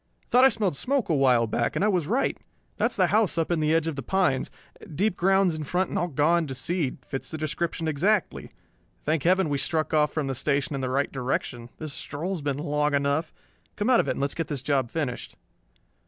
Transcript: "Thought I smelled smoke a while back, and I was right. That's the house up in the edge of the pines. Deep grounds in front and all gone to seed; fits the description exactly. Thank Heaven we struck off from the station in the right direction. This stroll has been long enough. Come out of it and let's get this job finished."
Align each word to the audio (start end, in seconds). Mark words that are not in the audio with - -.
"Thought 0.31 0.45
I 0.45 0.49
smelled 0.49 0.75
smoke 0.75 1.09
a 1.09 1.13
while 1.15 1.45
back, 1.45 1.75
and 1.75 1.85
I 1.85 1.87
was 1.87 2.07
right. 2.07 2.35
That's 2.77 2.95
the 2.95 3.05
house 3.13 3.37
up 3.37 3.51
in 3.51 3.59
the 3.59 3.71
edge 3.71 3.85
of 3.85 3.95
the 3.95 4.01
pines. 4.01 4.49
Deep 4.95 5.15
grounds 5.15 5.53
in 5.53 5.63
front 5.63 5.91
and 5.91 5.99
all 5.99 6.07
gone 6.07 6.47
to 6.47 6.55
seed; 6.55 6.97
fits 7.05 7.29
the 7.29 7.37
description 7.37 7.87
exactly. 7.87 8.49
Thank 9.03 9.21
Heaven 9.21 9.47
we 9.47 9.59
struck 9.59 9.93
off 9.93 10.11
from 10.11 10.25
the 10.25 10.33
station 10.33 10.73
in 10.73 10.81
the 10.81 10.89
right 10.89 11.11
direction. 11.11 11.69
This 11.77 11.93
stroll 11.93 12.31
has 12.31 12.41
been 12.41 12.57
long 12.57 12.95
enough. 12.95 13.31
Come 13.75 13.91
out 13.91 13.99
of 13.99 14.07
it 14.07 14.11
and 14.13 14.19
let's 14.21 14.33
get 14.33 14.47
this 14.47 14.63
job 14.63 14.89
finished." 14.89 15.35